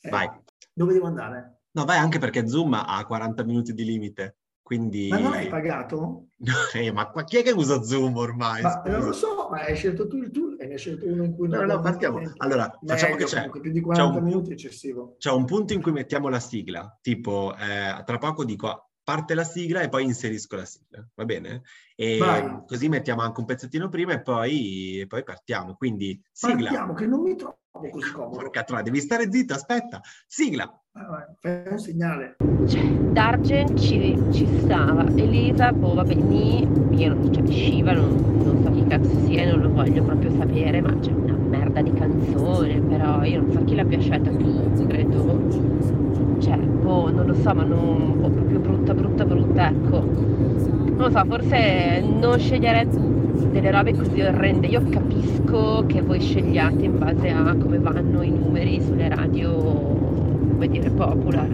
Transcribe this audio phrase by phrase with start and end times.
[0.00, 0.28] Eh, Vai.
[0.72, 1.62] Dove devo andare?
[1.72, 5.08] No, vai anche perché Zoom ha 40 minuti di limite, quindi...
[5.08, 6.26] Ma non hai pagato?
[6.74, 8.62] Eh, ma chi è che usa Zoom ormai?
[8.62, 11.24] Ma non lo so, ma hai scelto tu il tool e ne hai scelto uno
[11.24, 11.82] in cui No, non no, abbiamo
[12.16, 12.32] partiamo.
[12.38, 13.34] Allora, facciamo che Meglio, c'è.
[13.36, 15.16] comunque, più di c'è 40 un- minuti è eccessivo.
[15.18, 19.44] C'è un punto in cui mettiamo la sigla, tipo eh, tra poco dico parte la
[19.44, 21.62] sigla e poi inserisco la sigla, va bene?
[22.00, 22.62] E Vai.
[22.66, 25.74] così mettiamo anche un pezzettino prima e poi, e poi partiamo.
[25.74, 26.70] Quindi sigla.
[26.70, 27.58] Partiamo, che non mi trovo
[27.90, 28.38] così comodo.
[28.38, 30.00] Porca troia, devi stare zitto, aspetta.
[30.26, 30.64] Sigla.
[30.92, 32.36] Vai, Fai un segnale.
[32.66, 36.60] Cioè, Dargen ci, ci stava, Elisa, boh, vabbè, ni,
[36.98, 40.80] io non cioè, Shiva, non, non so chi cazzo sia, non lo voglio proprio sapere,
[40.80, 46.38] ma c'è una merda di canzone, però io non so chi l'abbia scelta, tu, credo.
[46.40, 50.79] Cioè, boh, non lo so, ma non, boh, proprio brutta, brutta, brutta, ecco.
[51.00, 54.66] Non lo so, forse non scegliere delle robe così orrende.
[54.66, 60.68] Io capisco che voi scegliate in base a come vanno i numeri sulle radio, come
[60.68, 61.48] dire, popular.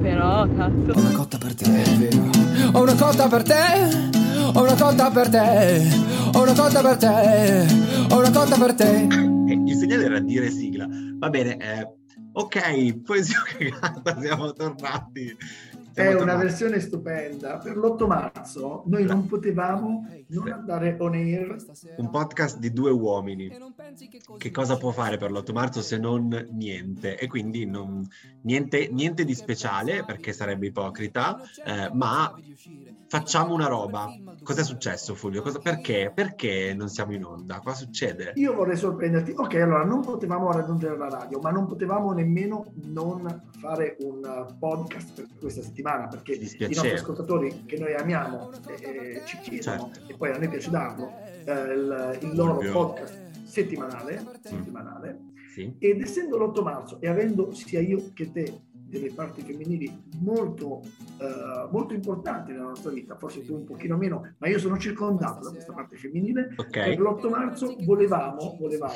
[0.00, 0.92] Però, cazzo.
[0.92, 2.30] Ho una cotta per te, è vero.
[2.72, 4.14] Ho una cotta per te.
[4.54, 5.82] Ho una cotta per te.
[6.32, 7.66] Ho una cotta per te.
[8.08, 9.06] Ho una cotta per te.
[9.46, 10.88] Eh, il segnale era dire sigla.
[11.18, 11.86] Va bene, eh,
[12.32, 15.36] ok, poesia cagata, siamo tornati.
[16.02, 16.42] È una tornati.
[16.44, 17.56] versione stupenda.
[17.56, 21.56] Per l'8 marzo noi non potevamo non andare on air.
[21.96, 23.50] Un podcast di due uomini.
[24.36, 27.18] Che cosa può fare per l'8 marzo se non niente?
[27.18, 28.06] E quindi non-
[28.42, 32.34] niente, niente di speciale, perché sarebbe ipocrita, eh, ma
[33.08, 34.08] facciamo una roba.
[34.42, 35.42] Cos'è successo, Fulvio?
[35.42, 36.12] Cosa- perché?
[36.14, 37.60] Perché non siamo in onda?
[37.60, 38.32] Cosa succede?
[38.36, 39.32] Io vorrei sorprenderti.
[39.36, 45.14] Ok, allora non potevamo raggiungere la radio, ma non potevamo nemmeno non fare un podcast
[45.14, 50.12] per questa settimana perché i nostri ascoltatori che noi amiamo eh, ci chiedono Certo.
[50.12, 51.10] e poi a noi piace darlo
[51.44, 52.72] eh, il, il loro Ovvio.
[52.72, 55.18] podcast settimanale, settimanale
[55.54, 55.74] Sì.
[55.78, 60.82] ed essendo l'8 marzo e avendo sia io che te delle parti femminili molto,
[61.18, 65.44] eh, molto importanti nella nostra vita, forse tu un pochino meno, ma io sono circondato
[65.44, 66.70] da questa parte femminile, Ok.
[66.70, 68.92] per l'8 marzo volevamo, volevamo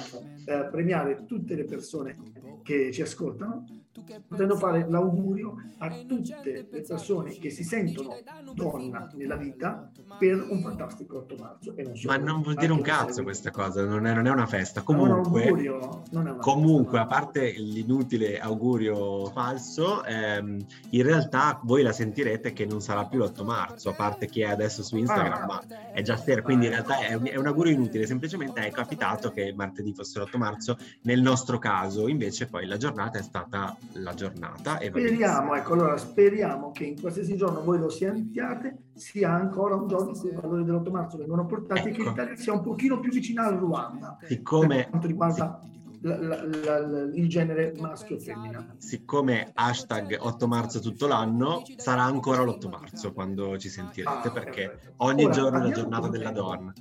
[0.47, 2.17] eh, premiare tutte le persone
[2.63, 3.65] che ci ascoltano,
[4.29, 8.15] potendo fare l'augurio a tutte le persone che si sentono
[8.55, 11.77] donna nella vita per un fantastico 8 marzo.
[11.77, 14.31] E non solo, Ma non vuol dire un cazzo questa cosa, non è, non è
[14.31, 14.83] una festa.
[14.83, 17.21] Comunque, augurio, non è una Comunque, a festa, no.
[17.21, 23.45] parte l'inutile augurio falso, ehm, in realtà voi la sentirete che non sarà più l'8
[23.45, 25.47] marzo, a parte chi è adesso su Instagram, Ah.
[25.47, 25.63] ma
[25.93, 29.31] è già sera, quindi in realtà è un, è un augurio inutile, semplicemente è capitato
[29.31, 34.15] che martedì fosse l'8 marzo, nel nostro caso invece poi la giornata è stata la
[34.15, 39.75] giornata e Speriamo, ecco, allora speriamo che in qualsiasi giorno voi lo sentiate, sia ancora
[39.75, 42.11] un giorno in cui i valori dell'8 marzo vengono portati e che Ecco.
[42.11, 45.61] l'Italia sia un pochino più vicina al Ruanda per Siccome, quanto riguarda
[46.03, 48.75] la- la- la- la- il genere maschio e femmina.
[48.79, 54.69] siccome hashtag 8 marzo tutto l'anno, sarà ancora l'8 marzo quando ci sentirete, Ah, perché
[54.69, 54.93] perfetto.
[54.99, 56.73] ogni Ora, giorno è la giornata della donna.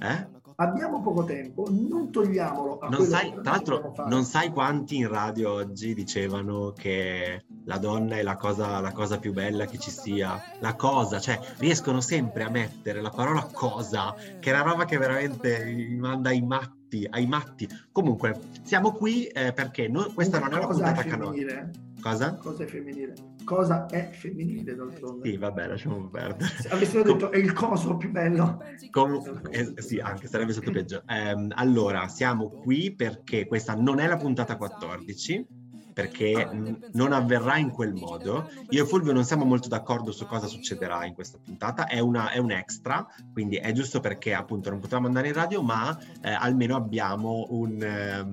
[0.00, 0.26] Eh?
[0.56, 5.52] Abbiamo poco tempo, non togliamolo a Non sai, tra l'altro, non sai quanti in radio
[5.52, 10.40] oggi dicevano che la donna è la cosa, la cosa più bella che ci sia.
[10.60, 14.96] La cosa, cioè riescono sempre a mettere la parola cosa, che è una roba che
[14.96, 17.68] veramente mi manda ai matti, ai matti.
[17.90, 21.70] Comunque, siamo qui eh, perché no- questa non è una Cosa puntata femminile?
[22.00, 22.34] Cosa?
[22.34, 23.14] Cosa è femminile?
[23.44, 25.28] Cosa è femminile d'altronde?
[25.28, 26.50] Sì, vabbè, lasciamo perdere.
[26.58, 28.58] Se avessero detto è il coso più bello.
[28.90, 31.02] Comunque, eh, sì, anche sarebbe stato peggio.
[31.06, 35.46] Ehm, allora, siamo qui perché questa non è la puntata 14,
[35.94, 38.50] perché mh, non avverrà in quel modo.
[38.70, 42.30] Io e Fulvio non siamo molto d'accordo su cosa succederà in questa puntata, è, una-
[42.30, 46.30] è un extra, quindi è giusto perché appunto non potevamo andare in radio, ma eh,
[46.30, 47.80] almeno abbiamo un...
[47.80, 48.32] ehm,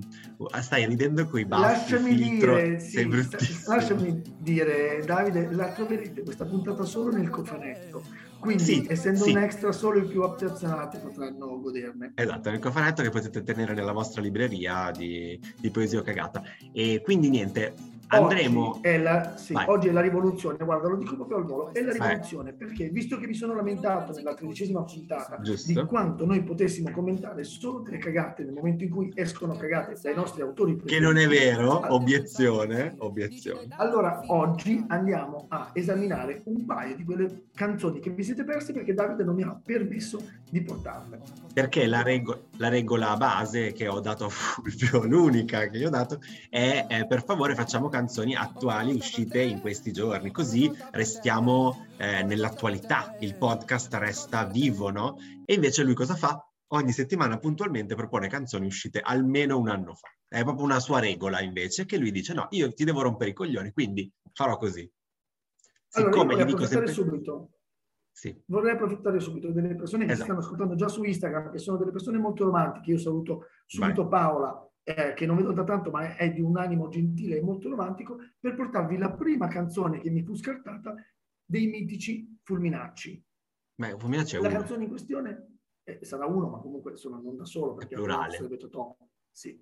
[0.60, 3.28] stai ridendo coi baffi, Lasciami filtro, dire, sì,
[3.68, 8.30] lasciami dire, Davide, la troverete questa puntata solo nel cofanetto.
[8.41, 9.31] Quindi, Sì, essendo sì.
[9.31, 12.13] un extra, solo i più attenzionati potranno goderne.
[12.16, 16.41] Esatto, nel cofanetto che potete tenere nella vostra libreria di, di poesia cagata.
[16.74, 17.75] E quindi niente,
[18.20, 18.69] andremo...
[18.69, 19.66] Oggi è, la, sì, Vai.
[19.68, 22.10] oggi è la rivoluzione, guarda, lo dico proprio al volo, è la Vai.
[22.10, 25.72] rivoluzione perché visto che mi sono lamentato nella tredicesima puntata Giusto.
[25.72, 30.16] di quanto noi potessimo commentare solo delle cagate nel momento in cui escono cagate dai
[30.16, 33.68] nostri autori Che non è vero, obiezione, obiezione.
[33.78, 38.94] Allora, oggi andiamo a esaminare un paio di quelle canzoni che vi siete persi perché
[38.94, 41.19] Davide non mi ha permesso di portarle.
[41.54, 45.90] Perché la, rego- la regola base che ho dato a Fulvio, l'unica che gli ho
[45.90, 46.19] dato,
[46.50, 53.15] è eh, per favore facciamo canzoni attuali uscite in questi giorni, così restiamo eh, nell'attualità,
[53.19, 55.18] il podcast resta vivo, no?
[55.45, 56.44] E invece lui cosa fa?
[56.74, 60.07] Ogni settimana puntualmente propone canzoni uscite almeno un anno fa.
[60.27, 63.33] È proprio una sua regola invece che lui dice no, io ti devo rompere i
[63.33, 64.89] coglioni, quindi farò così.
[65.88, 66.92] Siccome allora, gli dico sempre...
[66.92, 67.51] subito.
[68.12, 68.36] Sì.
[68.47, 70.25] Vorrei approfittare subito delle persone che esatto.
[70.25, 72.92] stanno ascoltando già su Instagram, che sono delle persone molto romantiche.
[72.92, 74.19] Io saluto subito Vai.
[74.19, 77.42] Paola, eh, che non vedo da tanto, ma è, è, di un animo gentile e
[77.42, 80.95] molto romantico, per portarvi la prima canzone che mi fu scartata
[81.45, 83.24] dei mitici Fulminacci.
[83.75, 84.57] Beh, Fulminacci è La uno.
[84.57, 85.51] canzone in questione
[85.83, 88.38] eh, sarà uno, ma comunque insomma non da solo, perché è plurale.
[89.31, 89.60] Sì.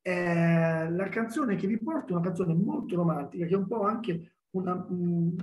[0.00, 3.82] Eh, la canzone che vi porto è una canzone molto romantica, che è un po'
[3.82, 5.34] anche una, un,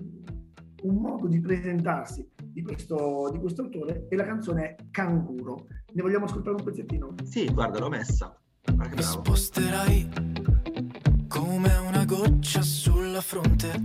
[0.82, 5.68] un, modo di presentarsi di questo, di questo autore, e la canzone è Canguro.
[5.94, 7.16] Ne vogliamo ascoltare un pezzettino?
[7.24, 8.40] Sì, guarda, l'ho messa.
[8.94, 10.10] Mi sposterai
[11.28, 13.82] come una goccia sulla fronte,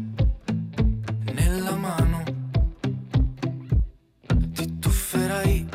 [1.33, 2.23] nella mano
[4.53, 5.69] ti tufferai.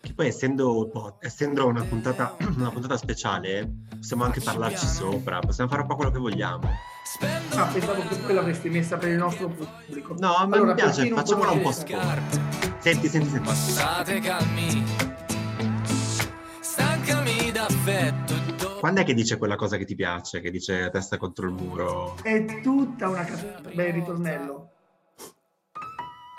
[0.00, 5.82] Che poi essendo, essendo una, puntata, una puntata speciale, possiamo anche parlarci sopra, possiamo fare
[5.82, 6.68] un po' quello che vogliamo.
[7.54, 10.14] Ah, pensavo che poi l'avresti messa per il nostro pubblico.
[10.18, 12.40] No, ma allora, mi piace, facciamola un po' sport.
[12.78, 13.46] Senti, senti, senti.
[13.46, 14.97] Passate calmi
[17.88, 18.78] d'affetto.
[18.78, 22.16] Quando è che dice quella cosa che ti piace, che dice testa contro il muro?
[22.22, 23.60] È tutta una casa.
[23.72, 24.70] Beh, ritornello.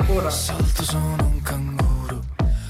[0.07, 0.30] Ora.
[0.30, 2.24] Salto sono un canguro,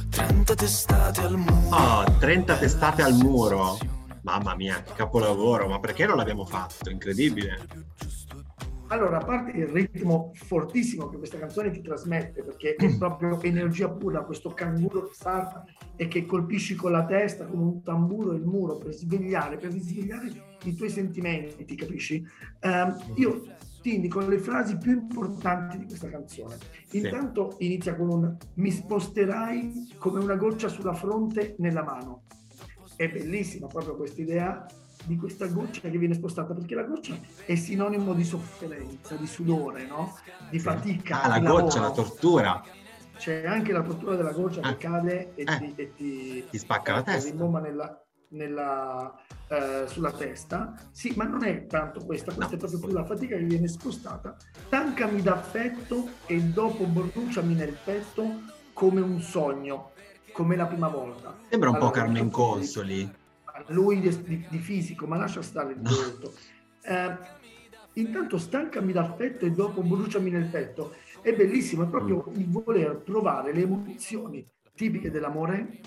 [0.10, 1.76] 30 testate al muro.
[1.76, 3.78] Oh, 30 testate al muro.
[4.24, 6.90] Mamma mia, che capolavoro, ma perché non l'abbiamo fatto?
[6.90, 7.66] Incredibile.
[8.92, 13.88] Allora, a parte il ritmo fortissimo che questa canzone ti trasmette, perché è proprio energia
[13.88, 15.64] pura, questo canguro che salta
[15.96, 20.58] e che colpisci con la testa, con un tamburo il muro per svegliare, per risvegliare
[20.64, 22.26] i tuoi sentimenti, capisci?
[22.62, 23.44] Uh, io
[23.82, 26.58] ti indico le frasi più importanti di questa canzone.
[26.94, 27.66] Intanto sì.
[27.66, 32.24] inizia con un mi sposterai come una goccia sulla fronte nella mano.
[32.96, 34.66] È bellissima proprio questa idea
[35.06, 39.86] di questa goccia che viene spostata, perché la goccia è sinonimo di sofferenza, di sudore,
[39.86, 40.18] no?
[40.50, 41.22] di fatica.
[41.22, 42.64] Ah, la goccia, la tortura.
[43.18, 44.70] C'è anche la tortura della goccia ah.
[44.70, 45.58] che cade e, eh.
[45.58, 47.30] ti, e ti, ti, spacca la testa.
[47.30, 49.14] Rimbomba nella, nella,
[49.48, 50.74] eh, sulla testa.
[50.92, 52.56] Sì, ma non è tanto questa, questa no.
[52.56, 54.38] è proprio più la fatica che viene spostata.
[54.70, 58.42] Tancami d'affetto e dopo bruciami nel petto
[58.74, 59.92] come un sogno,
[60.32, 61.36] come la prima volta.
[61.50, 63.19] Sembra un allora, po' Carmen Consoli
[63.70, 66.34] lui di, di, fisico, ma lascia stare il volto.
[66.82, 67.18] Eh,
[67.96, 70.96] intanto stancami dal petto e dopo bruciami nel petto.
[71.22, 72.40] È bellissimo, è proprio mm.
[72.40, 75.82] il voler provare le emozioni tipiche dell'amore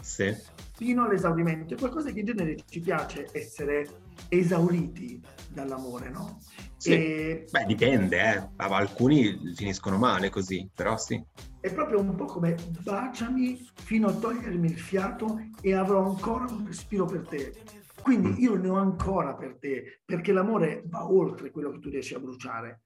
[0.00, 0.32] sì.
[0.76, 1.74] fino all'esaurimento.
[1.74, 3.88] È qualcosa che in genere ci piace essere
[4.28, 5.20] esauriti
[5.52, 6.38] dall'amore, no?
[6.82, 6.94] Sì.
[6.94, 7.46] E...
[7.48, 8.48] Beh, dipende, eh.
[8.56, 11.24] Alcuni finiscono male così, però sì.
[11.60, 16.66] È proprio un po' come baciami fino a togliermi il fiato e avrò ancora un
[16.66, 17.54] respiro per te.
[18.02, 18.36] Quindi mm.
[18.38, 22.18] io ne ho ancora per te, perché l'amore va oltre quello che tu riesci a
[22.18, 22.82] bruciare.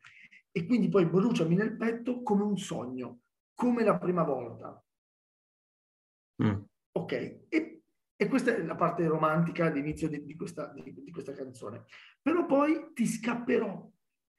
[0.53, 3.21] E quindi poi bruciami nel petto come un sogno,
[3.55, 4.79] come la prima volta.
[6.45, 6.61] Mm.
[6.93, 7.13] Ok,
[7.49, 7.76] e,
[8.17, 11.85] e, questa è la parte romantica all'inizio di, di, questa, di, di questa canzone.
[12.21, 13.91] Però poi ti scapperò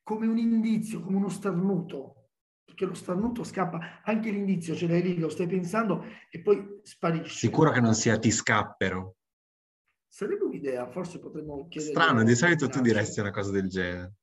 [0.04, 2.30] come un indizio, come uno starnuto,
[2.64, 7.48] perché lo starnuto scappa, anche l'indizio ce l'hai lì, lo stai pensando e poi sparisce.
[7.48, 9.18] Sicuro che non sia ti scappero.
[10.08, 11.94] Sarebbe un'idea, forse potremmo chiedere...
[11.94, 14.14] Strano, di solito tu diresti una cosa del genere.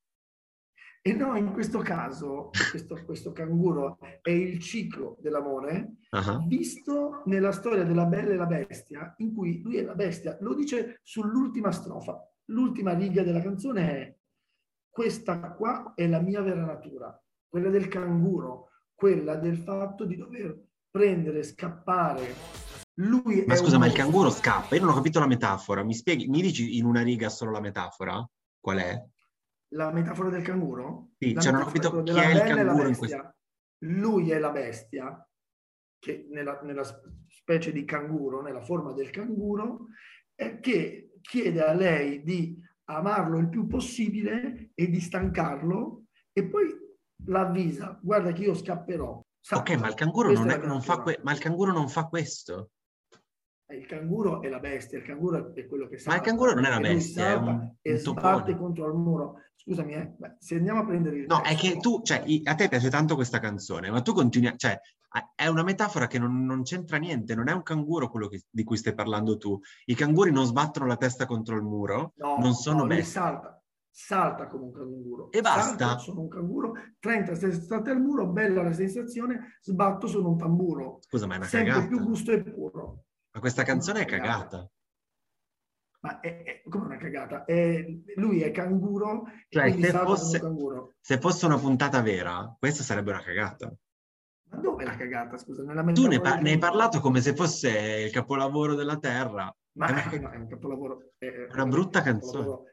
[1.07, 6.47] E no, in questo caso, questo, questo canguro è il ciclo dell'amore, uh-huh.
[6.47, 10.55] visto nella storia della Bella e la Bestia, in cui lui è la bestia, lo
[10.55, 12.27] dice sull'ultima strofa.
[12.45, 14.15] L'ultima riga della canzone è
[14.89, 17.15] questa qua è la mia vera natura
[17.55, 22.33] quella del canguro, quella del fatto di dover prendere, scappare.
[22.95, 24.75] Lui ma scusa, ma il canguro scappa?
[24.75, 25.81] Io non ho capito la metafora.
[25.83, 28.27] Mi spieghi, mi dici in una riga solo la metafora?
[28.59, 29.01] Qual è?
[29.75, 31.09] La metafora del canguro?
[31.17, 33.35] Sì, la ho capito chi è il canguro in questo.
[33.79, 35.29] Lui è la bestia,
[35.99, 36.83] che nella, nella
[37.27, 39.87] specie di canguro, nella forma del canguro,
[40.35, 46.73] eh, che chiede a lei di amarlo il più possibile e di stancarlo e poi
[47.25, 49.21] l'avvisa, guarda che io scapperò.
[49.39, 49.95] Sa, ok, ma il
[50.33, 52.71] non, è, non fa que- ma il canguro non fa questo.
[53.77, 56.09] Il canguro è la bestia, il canguro è quello che sa.
[56.09, 59.41] Ma il canguro non è una bestia, è un, e un sbatte contro il muro.
[59.55, 62.67] Scusami, eh, se andiamo a prendere il No, testo, è che tu, cioè, a te
[62.67, 64.79] piace tanto questa canzone, ma tu continui, a, cioè,
[65.33, 68.63] è una metafora che non, non, c'entra niente, non è un canguro quello che, di
[68.63, 69.59] cui stai parlando tu.
[69.85, 73.05] I canguri non sbattono la testa contro il muro, no, non sono no, bestie.
[73.05, 73.59] salta
[73.97, 75.31] salta come un canguro.
[75.31, 75.85] E basta.
[75.85, 80.99] Salta, sono un canguro, 30 state al muro, bella la sensazione, sbatto sono un tamburo.
[80.99, 81.87] Scusa, ma è una Sempre cagata.
[81.87, 83.04] più gusto e puro.
[83.35, 84.65] Ma questa canzone è cagata.
[85.99, 87.43] Ma è, è come una cagata.
[87.43, 90.93] È, lui è canguro, Cioè, se fosse- canguro.
[91.01, 93.75] Se fosse una puntata vera, questa sarebbe una cagata.
[94.51, 95.63] Ma dove è la cagata, scusa?
[95.63, 99.53] Nella Tu ne, par- ne hai parlato come se fosse il capolavoro della Terra.
[99.73, 101.11] Ma È una- no, è un capolavoro.
[101.17, 102.63] È, È una brutta capolavoro.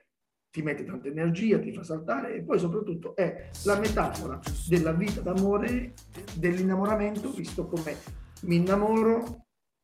[0.49, 4.39] Ti mette tanta energia, ti fa saltare e poi soprattutto è la metafora
[4.69, 5.95] della vita d'amore,
[6.37, 7.97] dell'innamoramento, visto come
[8.43, 9.42] mi innamoro,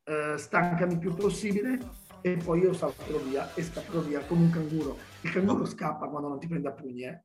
[0.09, 1.79] eh, stancami il più possibile
[2.23, 4.97] e poi io salterò via e scapperò via come un canguro.
[5.21, 7.23] Il canguro scappa quando non ti prende a pugni, eh.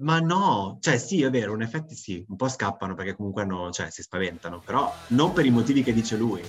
[0.00, 3.70] Ma no, cioè sì, è vero, in effetti sì, un po' scappano perché comunque hanno,
[3.70, 6.40] cioè, si spaventano, però non per i motivi che dice lui.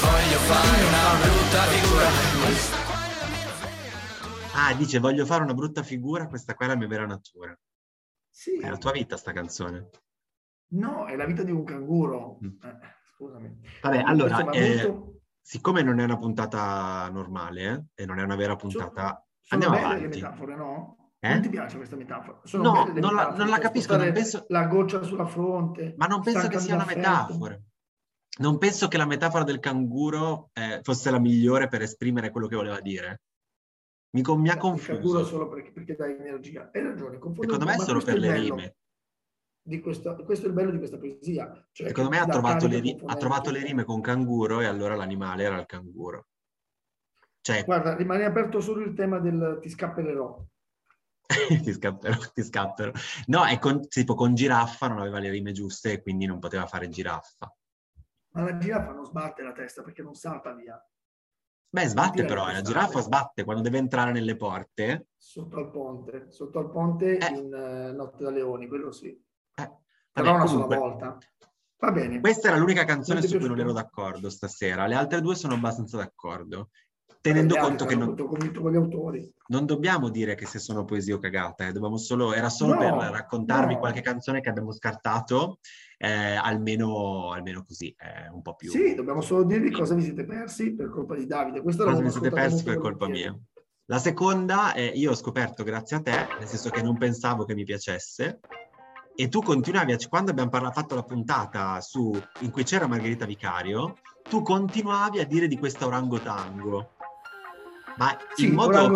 [0.00, 2.08] Voglio fare una brutta figura.
[4.52, 7.58] Ah, dice voglio fare una brutta figura, questa qua è la mia vera natura.
[8.28, 9.88] Sì, È la tua vita sta canzone.
[10.70, 12.38] No, è la vita di un canguro.
[12.44, 12.48] Mm.
[12.62, 12.78] Eh,
[13.14, 13.60] scusami.
[13.82, 14.94] Vabbè, allora, eh,
[15.40, 19.74] siccome non è una puntata normale eh, e non è una vera puntata, Sono andiamo
[19.74, 20.02] belle avanti.
[20.02, 20.96] le metafore, no?
[21.22, 21.32] Eh?
[21.32, 22.40] Non ti piace questa metafora?
[22.44, 25.94] Sono No, non la- metafore non la per capisco, non penso- La goccia sulla fronte.
[25.98, 27.60] ma non penso che sia una metafora.
[28.38, 32.56] Non penso che la metafora del canguro eh, fosse la migliore per esprimere quello che
[32.56, 33.20] voleva dire.
[34.12, 35.24] Mi, mi ha Il canguro confuso.
[35.24, 36.70] solo perché, perché dà energia.
[36.72, 37.18] Hai ragione.
[37.20, 38.76] Secondo me è solo per le bello rime.
[39.70, 41.48] Di questo, questo è il bello di questa poesia.
[41.70, 45.44] Cioè Secondo me ha trovato, le, ha trovato le rime con canguro e allora l'animale
[45.44, 46.26] era il canguro.
[47.40, 50.44] Cioè, Guarda, rimane aperto solo il tema del ti scapperò.
[51.62, 52.90] ti scapperò, ti scapperò.
[53.26, 56.66] No, è con, tipo con giraffa non aveva le rime giuste e quindi non poteva
[56.66, 57.56] fare giraffa.
[58.32, 60.84] Ma la giraffa non sbatte la testa perché non salta via.
[61.68, 65.10] Beh, sbatte però, la giraffa sbatte quando deve entrare nelle porte.
[65.16, 66.26] Sotto al ponte.
[66.32, 67.28] Sotto al ponte Eh.
[67.28, 69.16] in eh, Notte da Leoni, quello sì.
[69.54, 69.70] Eh,
[70.12, 71.18] Però una comunque, sola volta.
[71.78, 72.20] Va bene.
[72.20, 74.86] Questa era l'unica canzone su cui non ero d'accordo stasera.
[74.86, 76.70] Le altre due sono abbastanza d'accordo.
[77.22, 79.34] Tenendo Le conto che non, avuto convinto con gli autori.
[79.48, 82.78] non dobbiamo dire che se sono poesie o cagata, eh, dobbiamo solo, era solo No,
[82.78, 83.78] per raccontarvi no.
[83.78, 85.58] qualche canzone che abbiamo scartato,
[85.98, 88.70] eh, almeno, almeno così, eh, un po' più.
[88.70, 91.60] Sì, dobbiamo solo dirvi cosa vi siete persi per colpa di Davide.
[91.60, 93.38] Questa Cosa vi siete persi per colpa mia?
[93.84, 97.54] La seconda, è, io ho scoperto grazie a te, nel senso che non pensavo che
[97.54, 98.40] mi piacesse,
[99.14, 103.26] e tu continuavi, a, quando abbiamo parla- fatto la puntata su, in cui c'era Margherita
[103.26, 103.96] Vicario,
[104.28, 106.90] tu continuavi a dire di questa orangotango,
[107.96, 108.86] ma Sì, in, modo,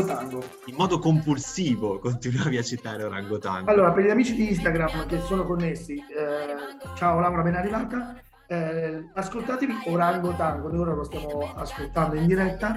[0.67, 3.71] in modo compulsivo continuavi a citare orangotango.
[3.71, 8.19] Allora, per gli amici di Instagram che sono connessi, eh, ciao Laura, ben arrivata.
[8.47, 12.77] Eh, ascoltatevi Orangotango, noi ora lo stiamo ascoltando in diretta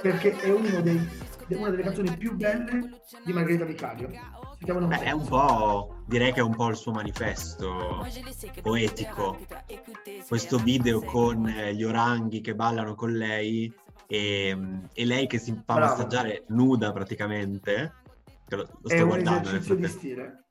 [0.00, 1.08] perché è uno dei-
[1.48, 4.08] una delle canzoni più belle di Margherita Vicario.
[4.62, 8.06] Beh, è un po', direi che è un po' il suo manifesto
[8.60, 9.38] poetico.
[10.28, 13.72] Questo video con eh, gli oranghi che ballano con lei
[14.06, 14.58] e,
[14.92, 15.80] e lei che si fa Bravo.
[15.94, 17.94] massaggiare nuda praticamente.
[18.48, 20.44] Lo, lo È sto un guardando nel esercizio di stile.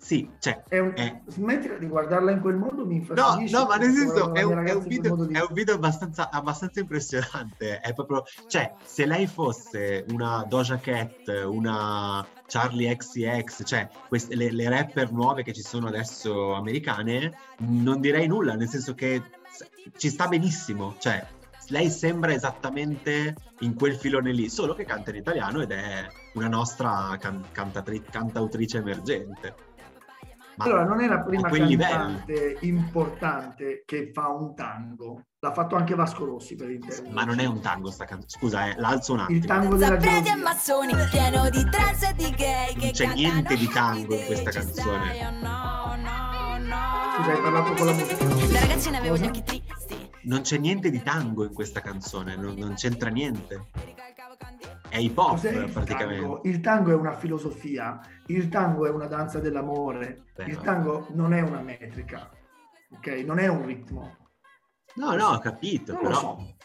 [0.00, 1.22] Sì, cioè, È un- Eh.
[1.26, 3.56] Smettila di guardarla in quel modo, mi No, infastidisce.
[3.56, 7.80] no, ma nel senso è un, è un video, è un video abbastanza, abbastanza impressionante.
[7.80, 14.50] È proprio, cioè, se lei fosse una Doja Cat, una Charlie XCX, cioè queste, le,
[14.52, 19.20] le rapper nuove che ci sono adesso americane, non direi nulla, nel senso che
[19.96, 20.94] ci sta benissimo.
[20.98, 21.26] Cioè,
[21.70, 26.48] lei sembra esattamente in quel filone lì, solo che canta in italiano ed è una
[26.48, 29.54] nostra can- cantautrice emergente.
[30.58, 35.22] Ma Allora, non è la prima cantante importante che fa un tango.
[35.38, 37.10] L'ha fatto anche Vasco Rossi per intendere.
[37.12, 38.26] Ma non è un tango sta canzone.
[38.42, 39.46] Scusa, eh, l'alzo un Il attimo.
[39.46, 40.42] tango della Preti e gelosia.
[40.42, 44.50] massoni, pieno di trance e di gay Non c'è niente di tango in "Happy questa
[44.50, 45.14] Day", ci canzone.
[45.14, 46.76] stai o no, no, no.
[47.16, 48.24] Scusa, hai parlato con la musica.
[48.52, 50.10] Da ragazzina avevo gli occhi tristi.
[50.22, 53.66] Non c'è niente di tango in questa canzone, non, non c'entra niente.
[54.88, 55.38] È hip hop
[55.72, 56.20] praticamente.
[56.20, 56.40] tango?
[56.44, 61.32] Il tango è una filosofia, il tango è una danza dell'amore, Beh, il tango non
[61.32, 62.30] è una metrica,
[62.94, 63.06] ok?
[63.26, 64.16] Non è un ritmo.
[64.94, 66.20] No, no, ho capito, Non lo però.
[66.20, 66.56] so.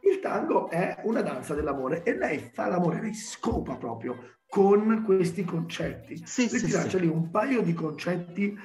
[0.00, 5.44] Il tango è una danza dell'amore e lei fa l'amore, lei scopa proprio con questi
[5.44, 6.22] concetti.
[6.24, 7.00] Sì, Lei sì, sì.
[7.00, 8.58] lì un paio di concetti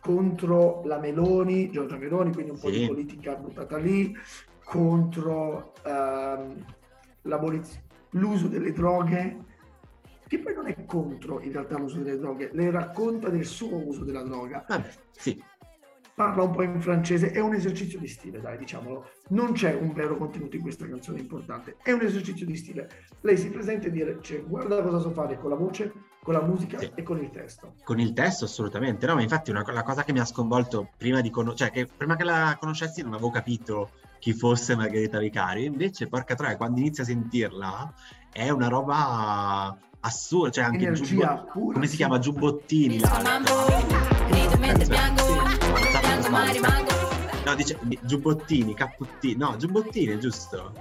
[0.00, 2.80] contro la Meloni, Giorgia Meloni, quindi un po' Sì.
[2.80, 4.14] di politica buttata lì,
[4.62, 6.64] contro ehm,
[7.22, 9.44] l'aboliz- l'uso delle droghe,
[10.26, 14.04] che poi non è contro in realtà l'uso delle droghe, le racconta del suo uso
[14.04, 15.42] della droga, Vabbè, sì.
[16.14, 19.08] parla un po' in francese, è un esercizio di stile, dai, diciamolo.
[19.30, 22.88] Non c'è un vero contenuto in questa canzone importante, è un esercizio di stile.
[23.22, 26.42] Lei si presenta e dire, cioè, guarda cosa so fare con la voce, con la
[26.42, 26.92] musica Sì.
[26.94, 27.74] e con il testo.
[27.82, 29.06] Con il testo assolutamente.
[29.06, 31.90] No, ma infatti una, la cosa che mi ha sconvolto prima di conoscere, cioè che
[31.96, 33.90] prima che la conoscessi non avevo capito
[34.20, 35.64] chi fosse Margherita Vicario.
[35.66, 37.92] Invece, porca troia, quando inizi a sentirla
[38.32, 43.00] è una roba assurda, cioè anche Energia Giubbo- pura, come si chiama Giubbottini.
[47.44, 50.72] No, dice Giubbottini, Capputtini, no, Giubbottini, giusto?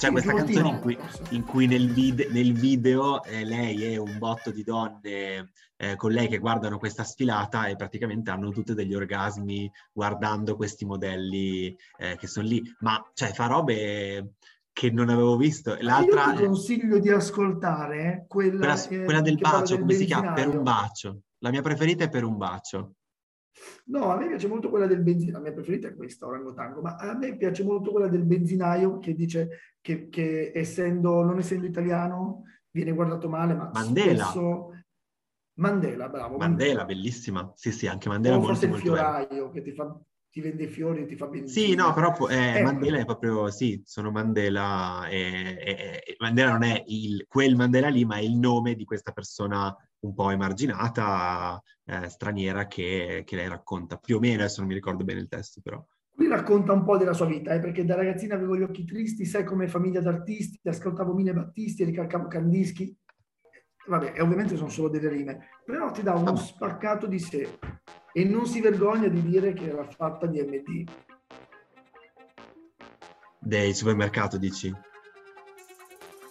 [0.00, 0.98] C'è Sì, questa canzone in cui,
[1.32, 6.10] in cui nel, vide- nel video eh, lei e un botto di donne eh, con
[6.10, 12.16] lei che guardano questa sfilata e praticamente hanno tutte degli orgasmi guardando questi modelli eh,
[12.16, 12.62] che sono lì.
[12.78, 14.36] Ma cioè fa robe
[14.72, 15.76] che non avevo visto.
[15.80, 19.92] L'altra Io ti consiglio di ascoltare quella, quella, eh, quella del che bacio, del come
[19.92, 20.32] si chiama?
[20.32, 21.20] Per un bacio.
[21.40, 22.94] La mia preferita è Per un bacio.
[23.86, 26.96] No, a me piace molto quella del benzinaio, la mia preferita è questa, Orangotango, ma
[26.96, 29.48] a me piace molto quella del benzinaio che dice
[29.80, 34.24] che, che essendo, non essendo italiano viene guardato male, ma Mandela.
[34.24, 34.74] spesso...
[35.60, 36.38] Mandela, bravo.
[36.38, 37.52] Mandela, bellissima.
[37.54, 40.00] Sì, sì, anche Mandela O molto forse il molto fioraio che ti, fa,
[40.30, 41.66] ti vende fiori e ti fa benzina.
[41.66, 42.62] Sì, no, però eh, Ecco.
[42.62, 47.88] Mandela è proprio, sì, sono Mandela, e, e- e- Mandela non è il, quel Mandela
[47.88, 53.36] lì, ma è il nome di questa persona un po' emarginata, eh, straniera, che, che
[53.36, 55.84] lei racconta, più o meno, adesso non mi ricordo bene il testo, però.
[56.12, 59.24] Qui racconta un po' della sua vita, eh, perché da ragazzina avevo gli occhi tristi,
[59.24, 62.96] sai come famiglia d'artisti, ascoltavo Mine Battisti, ricalcavo Candischi.
[63.86, 66.38] Vabbè, ovviamente sono solo delle rime, però ti dà uno Vabbè.
[66.38, 67.58] spaccato di sé
[68.12, 70.90] e non si vergogna di dire che era fatta di MD.
[73.38, 74.74] Del supermercato, dici?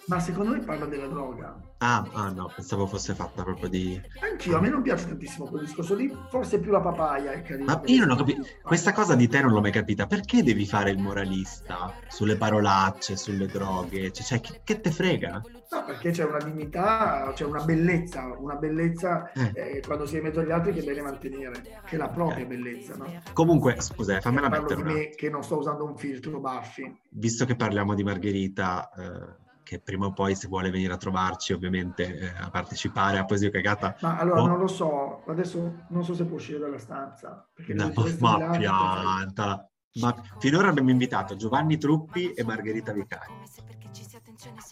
[0.08, 1.69] Ma secondo me parla della droga.
[1.82, 4.02] Ah, ah, no, pensavo fosse fatta proprio di...
[4.22, 7.76] Anch'io, a me non piace tantissimo quel discorso lì, forse più la papaya è carina.
[7.76, 10.66] Ma io non ho capito, questa cosa di te non l'ho mai capita, perché devi
[10.66, 14.12] fare il moralista sulle parolacce, sulle droghe?
[14.12, 15.42] Cioè, cioè, che, che te frega?
[15.72, 19.52] No, perché c'è una dignità, c'è una bellezza, una bellezza Eh.
[19.54, 22.10] eh, quando si è in mezzo agli altri che è bene mantenere, che è la
[22.10, 23.06] propria bellezza, no?
[23.32, 25.00] Comunque, scusa, eh, fammela Parlo mettere di una...
[25.00, 26.94] me che non sto usando un filtro baffi.
[27.12, 31.54] visto che parliamo di Margherita, eh, che prima o poi se vuole venire a trovarci
[31.54, 34.48] ovviamente eh, a partecipare a Poesia Cagata, Ma allora Oh.
[34.48, 37.48] non lo so, adesso non so se può uscire dalla stanza.
[37.68, 39.70] No, ma piantala.
[40.00, 43.34] Ma finora abbiamo invitato Giovanni Truppi e Margherita Vicari.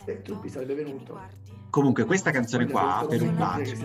[0.06, 1.20] Eh, Truppi sarebbe venuto.
[1.70, 3.76] Comunque questa canzone qua, per un bacio,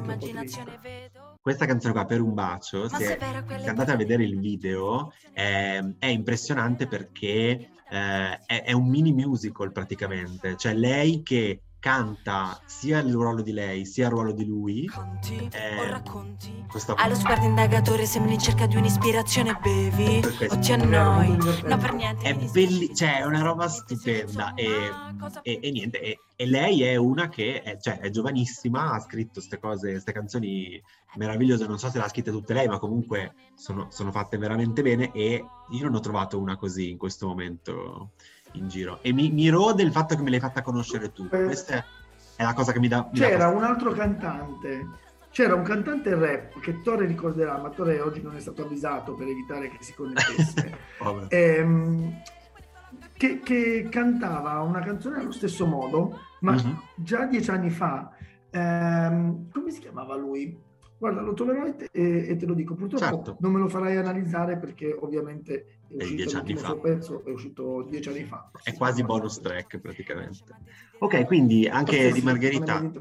[1.42, 6.07] questa canzone qua, per un bacio, se, se andate a vedere il video, è, è
[6.07, 10.57] impressionante perché eh, è, è un mini musical praticamente.
[10.57, 14.87] Cioè lei che canta sia il ruolo di lei sia il ruolo di lui.
[14.87, 16.64] Conti Eh, o racconti?
[16.71, 21.37] Questo Allo sguardo indagatore sembri in cerca di un'ispirazione bevi o ti annoi.
[21.64, 24.90] No per niente è belli- cioè è una roba stupenda e,
[25.42, 29.33] e- e niente e, e lei è una che è, cioè, è giovanissima ha scritto
[29.35, 30.81] queste cose queste canzoni
[31.16, 34.83] meravigliose non so se le ha scritte tutte lei ma comunque sono, sono fatte veramente
[34.83, 38.12] bene e io non ho trovato una così in questo momento
[38.52, 41.44] in giro e mi, mi rode il fatto che me l'hai fatta conoscere tu Eh.
[41.44, 41.84] questa
[42.36, 43.56] è, la cosa che mi dà mi dà C'era fastidio.
[43.58, 44.86] un altro cantante,
[45.30, 49.28] c'era un cantante rap che Torre ricorderà, ma Torre oggi non è stato avvisato per
[49.28, 50.76] evitare che si connettesse.
[50.98, 51.26] Povero.
[51.30, 52.20] ehm,
[53.16, 56.80] che, che cantava una canzone allo stesso modo, ma Mhm.
[56.96, 58.10] già dieci anni fa.
[58.50, 60.58] Ehm, come si chiamava lui?
[61.02, 62.76] Guarda, lo troverò e te, e- te lo dico.
[62.76, 63.36] Purtroppo Certo.
[63.40, 66.76] non me lo farai analizzare perché ovviamente è di uscito dieci anni fa.
[66.76, 68.50] pezzo, è uscito dieci anni fa.
[68.62, 70.44] è quasi bonus track praticamente
[71.00, 72.92] ok quindi anche di sì, è Margherita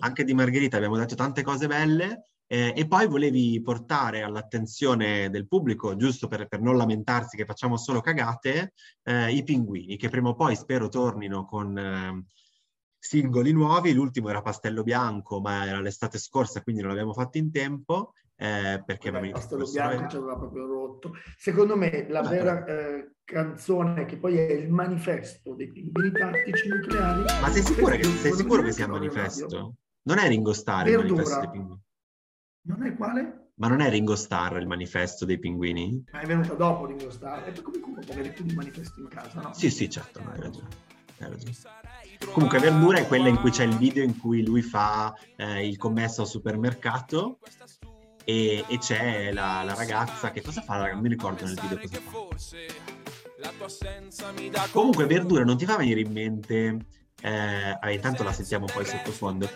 [0.00, 5.48] anche di Margherita abbiamo detto tante cose belle eh, e poi volevi portare all'attenzione del
[5.48, 10.28] pubblico, giusto per, per non lamentarsi che facciamo solo cagate, eh, i pinguini, che prima
[10.28, 12.24] o poi spero tornino con eh,
[13.06, 13.92] singoli nuovi.
[13.92, 18.12] L'ultimo era Pastello Bianco, ma era l'estate scorsa, quindi non l'abbiamo fatto in tempo.
[18.38, 21.12] eh, perché Vabbè, questo Bianco ci aveva proprio rotto.
[21.38, 26.68] Secondo me la Vabbè, vera eh, canzone che poi è il manifesto dei pinguini tattici
[26.68, 27.22] nucleari.
[27.40, 29.00] Ma sei sicuro che, sei sicuro che sia radio.
[29.00, 29.74] manifesto?
[30.02, 31.80] Non è Ringo Starr il manifesto dei pinguini?
[32.66, 33.50] Non è quale?
[33.54, 36.04] Ma non è Ringo Starr il manifesto dei pinguini?
[36.12, 37.48] Ma è venuta dopo Ringo Starr.
[37.48, 39.54] E comunque può avere più di manifesto in casa, no?
[39.54, 40.68] Sì, sì, certo, hai ragione.
[41.18, 41.54] Hai ragione.
[42.32, 45.76] Comunque, Verdura è quella in cui c'è il video in cui lui fa eh, il
[45.76, 47.38] commesso al supermercato
[48.24, 50.90] e, e c'è la, la ragazza che cosa fa?
[50.90, 52.10] Non mi ricordo nel video cosa fa.
[54.70, 56.78] Comunque, Verdura non ti fa venire in mente.
[57.22, 59.48] Eh, ah, intanto la sentiamo poi sottofondo.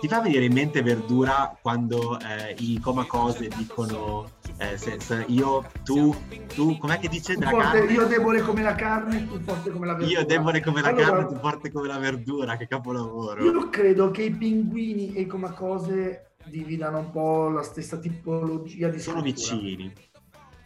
[0.00, 4.30] Ti fa venire in mente Verdura quando eh, i comacose dicono
[4.62, 6.14] eh, se- se io, tu,
[6.54, 9.94] tu, com'è che dice Tu forte- io debole come la carne, tu forte come la
[9.94, 10.20] verdura.
[10.20, 13.44] Io debole come la Allora, carne, tu forte come la verdura, che capolavoro.
[13.44, 19.00] Io credo che i pinguini e i comacose dividano un po' la stessa tipologia di
[19.00, 19.92] Sono vicini.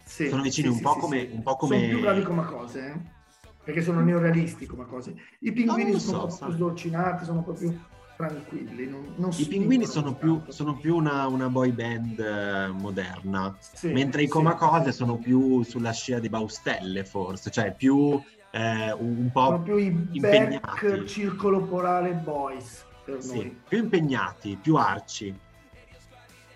[0.03, 1.75] Sì, sono vicini sì, un, sì, po come, un po' come...
[1.77, 3.15] Sono più bravi come cose, eh?
[3.63, 5.13] perché sono neorealisti come cose.
[5.39, 7.77] I pinguini lo sono so, un po' più sdolcinati, sono proprio
[8.17, 8.87] tranquilli.
[8.87, 13.91] Non, non I pinguini sono più, sono più una, una boy band eh, moderna, Sì,
[13.91, 14.31] mentre i sì.
[14.31, 18.19] Comacose sono più sulla scia di Baustelle, forse, cioè più
[18.51, 21.07] eh, un un Sono po' più i back impegnati.
[21.07, 23.61] circolo polare boys per Sì, noi.
[23.67, 25.33] più impegnati, più arci.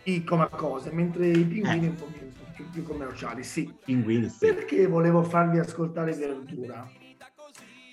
[0.03, 1.89] I come cose, mentre i pinguini Eh.
[1.89, 3.71] un po' più, po' più- più commerciali, sì.
[3.85, 4.47] Pinguini, sì.
[4.47, 6.89] Perché volevo farvi ascoltare Verdura?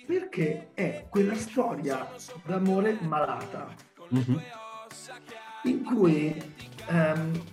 [0.09, 2.09] Perché è quella storia
[2.43, 3.71] d'amore malata
[4.09, 4.41] Mhm.
[5.65, 6.35] in cui
[6.87, 7.43] ehm,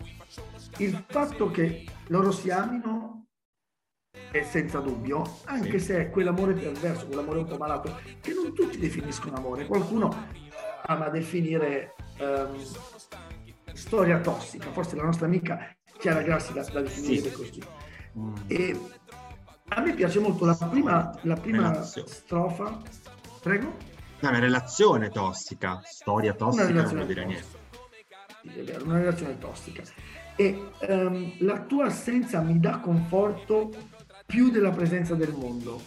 [0.78, 3.26] il fatto che loro si amino
[4.30, 8.78] è senza dubbio, anche se è quell'amore perverso, quell'amore un po' malato, che non tutti
[8.78, 9.66] definiscono amore.
[9.66, 10.16] Qualcuno
[10.86, 12.56] ama definire ehm,
[13.74, 17.34] storia tossica, forse la nostra amica Chiara Grassi la, la definirebbe Sì.
[17.34, 17.62] così.
[18.18, 18.34] Mm.
[18.46, 18.80] E
[19.68, 22.80] a me piace molto la prima, la prima strofa.
[23.42, 23.76] Prego?
[24.20, 27.26] No, una relazione tossica, storia tossica non vuol dire tossica.
[27.26, 28.60] niente.
[28.60, 29.82] È vero, una relazione tossica.
[30.36, 33.70] E ehm, la tua assenza mi dà conforto
[34.24, 35.80] più della presenza del mondo.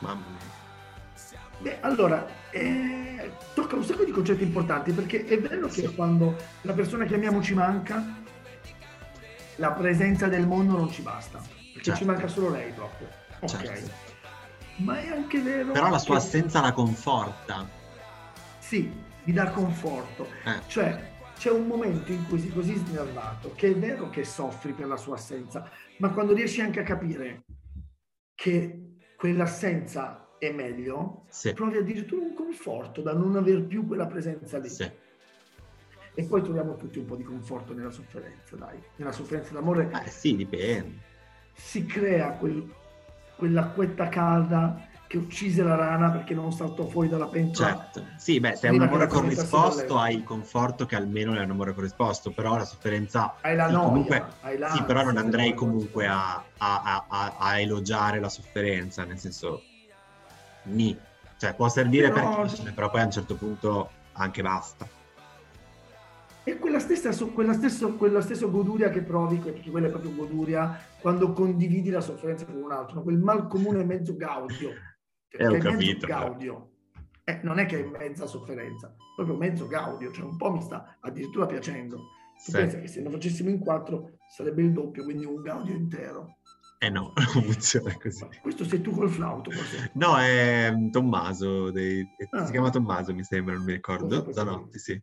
[0.00, 0.52] Mamma mia.
[1.58, 5.94] Beh, allora, eh, tocca un sacco di concetti importanti perché è vero che Sì.
[5.94, 8.02] quando la persona che amiamo ci manca,
[9.56, 11.40] la presenza del mondo non ci basta,
[11.84, 12.00] Certo.
[12.00, 13.08] ci manca solo lei proprio.
[13.40, 13.48] Ok.
[13.50, 13.90] Certo.
[14.76, 17.68] Ma è anche vero Però la sua che- assenza la conforta.
[18.58, 18.90] Sì,
[19.24, 20.26] mi dà conforto.
[20.44, 20.60] Eh.
[20.66, 24.86] Cioè, c'è un momento in cui sei così snervato che è vero che soffri per
[24.86, 27.44] la sua assenza, ma quando riesci anche a capire
[28.34, 31.52] che quell'assenza è meglio, Sì.
[31.52, 34.68] provi addirittura un conforto da non aver più quella presenza lì.
[34.68, 34.90] Sì.
[36.16, 38.80] E poi troviamo tutti un po' di conforto nella sofferenza, dai.
[38.96, 41.12] Nella sofferenza d'amore Eh, sì, dipende.
[41.54, 42.68] Si crea quel-
[43.36, 47.68] quell'acquetta calda che uccise la rana perché non saltò fuori dalla pentola.
[47.92, 48.04] Certo.
[48.16, 51.50] Sì, beh, se è un amore la corrisposto hai il conforto che almeno è un
[51.50, 53.34] amore corrisposto, però la sofferenza...
[53.40, 57.04] Hai la sì, noia, comunque- hai l'ansia, Sì, però non andrei comunque a, a- a-
[57.08, 59.62] a- a elogiare la sofferenza, nel senso...
[60.64, 60.98] Ni.
[61.36, 64.88] Cioè, può servire Però- per crescere, però poi a un certo punto anche basta.
[66.46, 70.78] E quella stessa, quella stesso, quella stesso goduria che provi, perché quella è proprio goduria,
[71.00, 74.70] quando condividi la sofferenza con un altro, quel mal comune mezzo gaudio.
[75.28, 76.68] Cioè, Eh, ho che è mezzo capito, gaudio.
[77.24, 80.98] Eh, non è che è mezza sofferenza, proprio mezzo gaudio, cioè un po' mi sta
[81.00, 81.96] addirittura piacendo.
[81.96, 82.52] Tu Sì.
[82.52, 86.36] pensa che se lo facessimo in quattro sarebbe il doppio, quindi un gaudio intero.
[86.78, 88.28] Eh no, non funziona così.
[88.42, 89.92] Questo sei tu col flauto, forse.
[89.94, 92.44] No, è mm, Tommaso, dei- Ah.
[92.44, 94.30] si chiama Tommaso, mi sembra, non mi ricordo.
[94.30, 95.02] Zanotti, sì.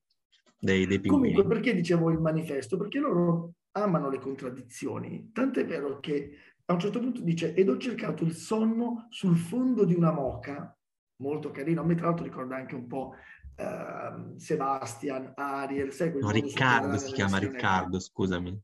[0.64, 1.34] Dei, dei pinguini.
[1.34, 2.78] Comunque, perché dicevo il manifesto?
[2.78, 5.32] Perché loro amano le contraddizioni.
[5.34, 6.34] Tant'è vero che
[6.66, 10.78] a un certo punto dice, ed ho cercato il sonno sul fondo di una moca,
[11.22, 11.82] molto carino.
[11.82, 13.16] A me tra l'altro ricorda anche un po'
[13.56, 17.40] ehm, Sebastian, Ariel, sai quel No, Riccardo si chiama.
[17.40, 18.62] Riccardo, scusami.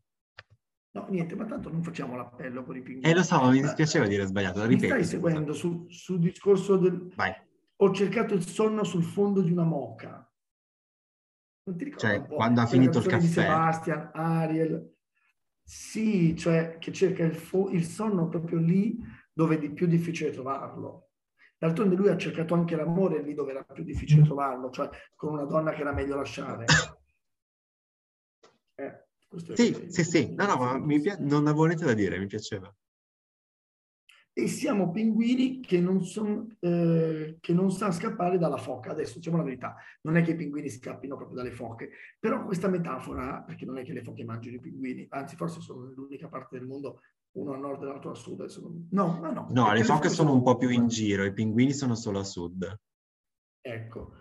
[0.91, 3.09] No, niente, ma tanto non facciamo l'appello con i pinguini.
[3.09, 4.85] Eh, lo so, ma mi Ma- dispiaceva dire sbagliato, Mi ripeto.
[4.87, 5.09] stai scusa.
[5.15, 7.11] seguendo su- sul discorso del...
[7.15, 7.33] Vai.
[7.77, 10.26] Ho cercato il sonno sul fondo di una moca.
[11.67, 13.41] Non ti ricordi Cioè, quando ha finito il canzone di caffè.
[13.41, 14.95] Sebastian, Ariel.
[15.61, 18.97] Sì, cioè che cerca il, fo- il sonno proprio lì
[19.33, 21.09] dove è di più difficile trovarlo.
[21.57, 25.43] D'altronde lui ha cercato anche l'amore lì dove era più difficile trovarlo, cioè con una
[25.43, 26.65] donna che era meglio lasciare.
[28.79, 29.05] Eh,
[29.55, 30.35] Sì, sì, sì.
[30.35, 32.71] No, no, ma mi pia- non avevo niente da dire, mi piaceva.
[34.37, 38.91] E siamo pinguini che non, son, eh, che non sanno scappare dalla foca.
[38.91, 42.67] Adesso diciamo la verità, non è che i pinguini scappino proprio dalle foche, però questa
[42.67, 46.55] metafora, perché non è che le foche mangino i pinguini, anzi forse sono l'unica parte
[46.59, 48.45] del mondo, uno a nord e l'altro a sud.
[48.61, 49.47] non- No, no, no.
[49.49, 52.79] No, le foche sono un po' più in giro, i pinguini sono solo a sud.
[53.59, 54.11] Ecco.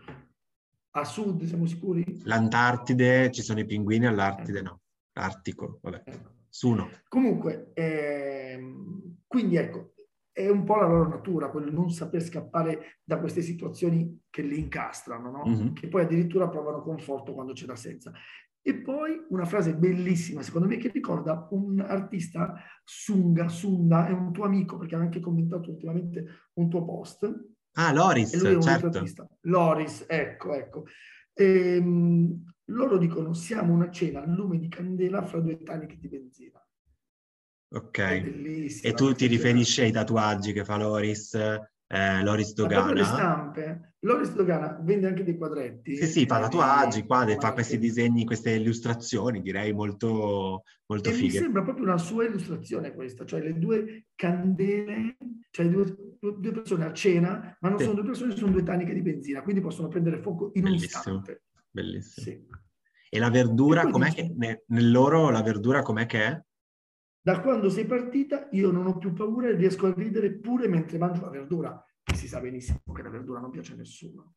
[0.93, 2.23] A sud siamo sicuri?
[2.25, 4.81] L'Antartide ci sono i pinguini, all'Artide no.
[5.13, 6.05] Artico, vabbè.
[6.07, 6.31] Ecco.
[6.49, 6.89] Su no.
[7.07, 9.93] Comunque, ehm, quindi ecco,
[10.37, 14.59] è un po' la loro natura, quello non saper scappare da queste situazioni che li
[14.59, 15.47] incastrano, no?
[15.47, 15.73] Mhm.
[15.73, 18.13] che poi addirittura provano conforto quando c'è l'assenza.
[18.61, 24.31] E poi una frase bellissima, secondo me, che ricorda un artista, Sunga, Sunda, è un
[24.33, 27.33] tuo amico, perché ha anche commentato ultimamente un tuo post,
[27.79, 28.87] Ah, Loris, e lui è un certo.
[28.87, 29.29] ritratista.
[29.43, 30.85] Loris, ecco, ecco.
[31.33, 36.66] Ehm, loro dicono, siamo una cena al lume di candela fra due taniche di benzina.
[37.77, 37.99] Ok.
[38.83, 41.35] E tu ti riferisci ai tatuaggi che fa Loris
[41.89, 43.05] eh, Loris proprio le Dogana.
[43.05, 45.97] stampe, Loris Dogana vende anche dei quadretti.
[45.97, 51.13] Sì, sì, fa eh, tatuaggi, quadri, fa questi disegni, queste illustrazioni, direi molto, molto E
[51.13, 51.39] mi fighe.
[51.39, 55.17] sembra proprio una sua illustrazione questa, cioè le due candele,
[55.51, 57.85] cioè due, due persone a cena, ma non Sì.
[57.85, 61.01] sono due persone, sono due taniche di benzina, quindi possono prendere fuoco in un Bellissimo.
[61.01, 61.43] istante.
[61.71, 62.27] Bellissimo.
[62.27, 62.47] Sì.
[63.11, 66.43] E la verdura, E com'è dice- che, ne- nel loro la verdura com'è che è?
[67.27, 70.97] Da quando sei partita io non ho più paura e riesco a ridere pure mentre
[70.97, 71.85] mangio la verdura.
[72.05, 74.35] E si sa benissimo che la verdura non piace a nessuno.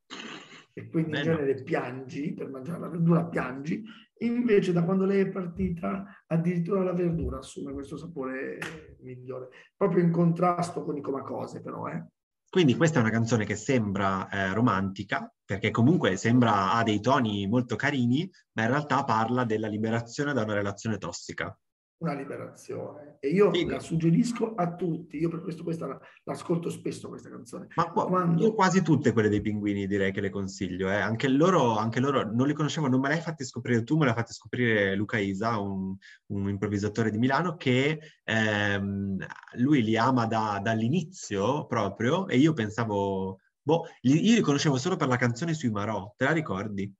[0.73, 1.35] E quindi in Beh, no.
[1.35, 3.83] genere piangi, per mangiare la verdura piangi,
[4.21, 8.57] invece da quando lei è partita addirittura la verdura assume questo sapore
[9.01, 9.49] migliore.
[9.77, 12.03] Proprio in contrasto con i comacose però, eh.
[12.49, 17.45] Quindi questa è una canzone che sembra eh, romantica, perché comunque sembra ha dei toni
[17.45, 21.55] molto carini, ma in realtà parla della liberazione da una relazione tossica.
[22.01, 23.17] Una liberazione.
[23.19, 23.71] E io Figo.
[23.71, 25.17] la suggerisco a tutti.
[25.17, 27.67] Io per questo questa la- l'ascolto spesso questa canzone.
[27.75, 30.89] Ma qua- Quando- io quasi tutte quelle dei pinguini direi che le consiglio.
[30.89, 30.95] eh.
[30.95, 34.13] Anche loro, anche loro non li conoscevo, non me l'hai fatti scoprire tu, me l'ha
[34.13, 35.93] fatti scoprire Luca Isa, un,
[36.27, 39.17] un improvvisatore di Milano, che ehm,
[39.57, 44.95] lui li ama da- dall'inizio proprio e io pensavo, boh, li- io li conoscevo solo
[44.95, 46.93] per la canzone sui Marò, te la ricordi?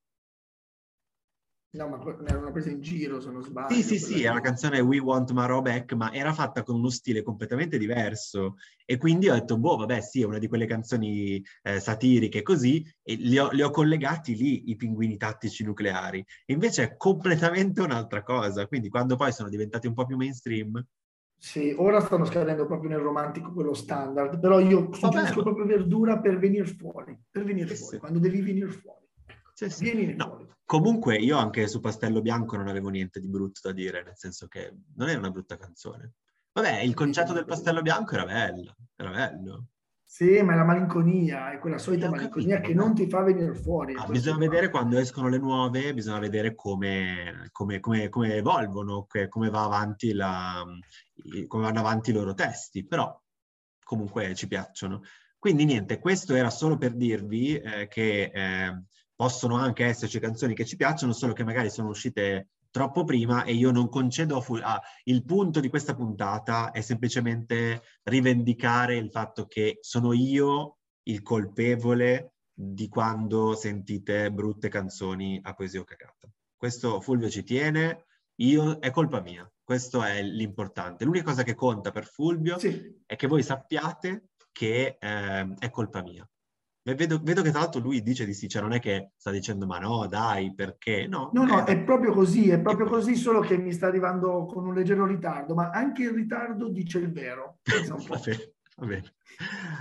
[1.71, 3.75] No, ma ne erano prese in giro, se non sbaglio.
[3.75, 6.89] Sì, sì, sì, è la canzone We Want Marò Back, ma era fatta con uno
[6.89, 8.55] stile completamente diverso.
[8.85, 12.83] E quindi ho detto, boh, vabbè, sì, è una di quelle canzoni eh, satiriche così,
[13.03, 16.25] e li ho, li ho collegati lì, i pinguini tattici nucleari.
[16.43, 18.65] E invece è completamente un'altra cosa.
[18.65, 20.83] Quindi quando poi sono diventati un po' più mainstream,
[21.37, 26.19] Sì, ora stanno scadendo proprio nel romantico quello standard, però io suggerisco ma- proprio verdura
[26.19, 27.99] per venire fuori, per venire Sì, fuori, sì.
[28.01, 29.05] quando devi venire fuori.
[29.53, 29.83] sì, sì.
[29.83, 30.47] Vieni No, fuori.
[30.69, 34.47] Comunque io anche su Pastello Bianco non avevo niente di brutto da dire, nel senso
[34.47, 36.13] che non è una brutta canzone.
[36.51, 39.65] Vabbè, il concetto del Pastello Bianco era bello, era bello.
[40.05, 43.21] Sì, ma è la malinconia, è quella solita ho malinconia capito, che non ti fa
[43.23, 43.95] venire fuori.
[43.95, 44.47] Ah, bisogna qua.
[44.47, 50.13] vedere quando escono le nuove, bisogna vedere come, come- come- come evolvono, come, va avanti
[50.13, 50.63] la,
[51.47, 53.19] come vanno avanti i loro testi, però
[53.83, 55.01] comunque ci piacciono.
[55.39, 58.83] Quindi niente, questo era solo per dirvi eh, che eh,
[59.19, 63.51] possono anche esserci canzoni che ci piacciono, solo che magari sono uscite troppo prima e
[63.51, 69.11] io non concedo a fu- ah, il punto di questa puntata è semplicemente rivendicare il
[69.11, 70.77] fatto che sono io
[71.09, 76.29] il colpevole di quando sentite brutte canzoni a poesia o cagata.
[76.55, 78.05] Questo Fulvio ci tiene,
[78.35, 81.03] io, è colpa mia, questo è l'importante.
[81.03, 86.01] L'unica cosa che conta per Fulvio Sì, è che voi sappiate che ehm, è colpa
[86.01, 86.25] mia.
[86.81, 89.67] Vedo, vedo che tra l'altro lui dice di sì, cioè non è che sta dicendo
[89.67, 91.07] ma no, dai, perché?
[91.07, 94.45] No, no, no, eh, è proprio così, è proprio così, solo che mi sta arrivando
[94.45, 97.59] con un leggero ritardo, ma anche il ritardo dice il vero.
[98.79, 99.13] Va bene.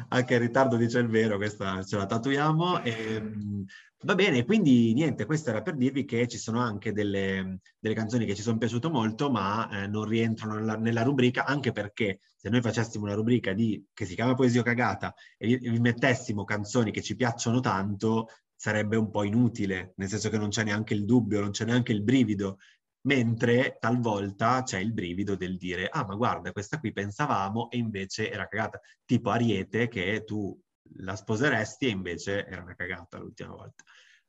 [0.09, 2.83] Anche in ritardo dice il vero, questa ce la tatuiamo.
[2.83, 3.23] E,
[4.03, 8.27] va bene, quindi niente, questo era per dirvi che ci sono anche delle, delle canzoni
[8.27, 12.49] che ci sono piaciute molto, ma eh, non rientrano nella, nella rubrica, anche perché se
[12.49, 17.03] noi facessimo una rubrica di, che si chiama Poesia Cagata e vi mettessimo canzoni che
[17.03, 21.41] ci piacciono tanto, sarebbe un po' inutile, nel senso che non c'è neanche il dubbio,
[21.41, 22.59] non c'è neanche il brivido
[23.03, 28.31] mentre talvolta c'è il brivido del dire ah ma guarda questa qui pensavamo e invece
[28.31, 30.59] era cagata tipo Ariete che tu
[30.97, 33.85] la sposeresti e invece era una cagata l'ultima volta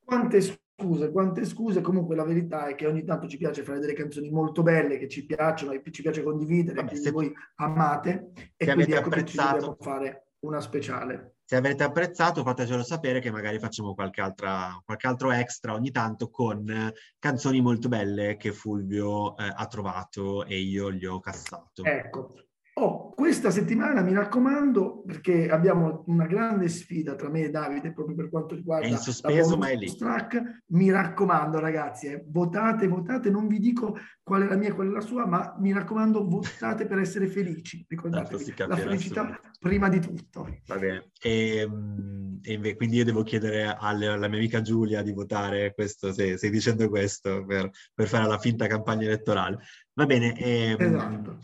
[0.09, 1.81] Quante scuse, quante scuse.
[1.81, 5.07] Comunque la verità è che ogni tanto ci piace fare delle canzoni molto belle che
[5.07, 9.23] ci piacciono e ci piace condividere, Vabbè, che se- voi amate e quindi ecco che
[9.23, 11.35] ci apprezzato- dobbiamo fare una speciale.
[11.49, 16.29] Se avete apprezzato fatecelo sapere che magari facciamo qualche, altra, qualche altro extra ogni tanto
[16.29, 21.83] con eh, canzoni molto belle che Fulvio eh, ha trovato e io gli ho cassato
[21.83, 22.48] Ecco.
[22.81, 28.15] Oh, questa settimana mi raccomando, perché abbiamo una grande sfida tra me e Davide proprio
[28.15, 29.93] per quanto riguarda È in sospeso, la ma è lì.
[29.97, 30.61] track.
[30.67, 33.29] Mi raccomando, ragazzi, eh, votate, votate.
[33.29, 36.25] Non vi dico qual è la mia e qual è la sua, ma mi raccomando,
[36.25, 37.83] votate per essere felici.
[37.85, 39.41] Ricordatevi, la felicità subito.
[39.59, 40.47] prima di tutto.
[40.67, 41.09] Va bene.
[41.21, 45.73] E, mm, e inve- quindi io devo chiedere alle- alla mia amica Giulia di votare
[45.73, 49.57] questo, se stai dicendo questo, per, per fare la finta campagna elettorale.
[49.95, 51.39] Va bene, e, mm, Esatto.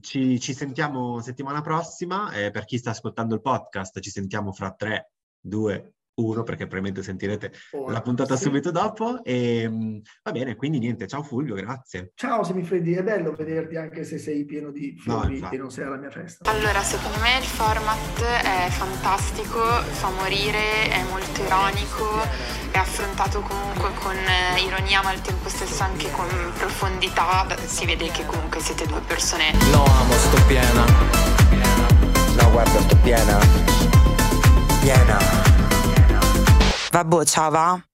[0.00, 2.30] Ci, ci sentiamo settimana prossima.
[2.32, 7.02] eh, per chi sta ascoltando il podcast, ci sentiamo fra 3, 2, 1, perché probabilmente
[7.02, 8.44] sentirete Ora, la puntata sì.
[8.44, 9.22] subito dopo.
[9.24, 12.12] E, mm, va bene, quindi niente, ciao Fulvio, grazie.
[12.14, 15.54] Ciao Semifreddi, è bello vederti anche se sei pieno di fiori infatti.
[15.54, 16.50] e non sei alla mia festa.
[16.50, 22.22] Allora, secondo me il format è fantastico, fa morire, è molto ironico,
[22.70, 26.26] è affrontato comunque con eh, ironia ma al tempo stesso anche con
[26.58, 27.46] profondità.
[27.64, 30.84] Si vede che comunque siete due persone Lo amo, sto piena.
[32.40, 33.38] No, guarda, sto piena.
[34.80, 35.53] piena.
[36.94, 37.93] Vabbè, ciao va?